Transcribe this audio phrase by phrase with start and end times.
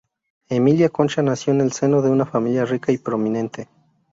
[0.49, 3.69] Emiliana Concha nació en el seno de una familia rica y prominente.